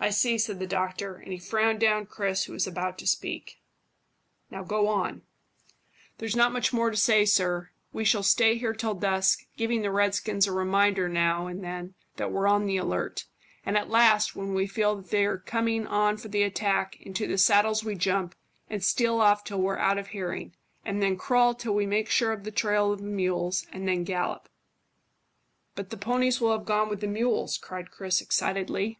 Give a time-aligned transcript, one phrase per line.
[0.00, 3.60] "I see," said the doctor, and he frowned down Chris, who was about to speak.
[4.50, 5.22] "Now go on."
[6.18, 7.70] "There's not much more to say, sir.
[7.92, 12.32] We shall stay here till dusk, giving the redskins a reminder now and then that
[12.32, 13.26] we're on the alert;
[13.64, 17.38] and at last, when we feel that they're coming on for the attack, into the
[17.38, 18.34] saddles we jump,
[18.68, 22.32] and steal off till we're out of hearing, and then crawl till we make sure
[22.32, 24.48] of the trail of the mules, and then gallop."
[25.76, 28.98] "But the ponies will have gone with the mules," cried Chris excitedly.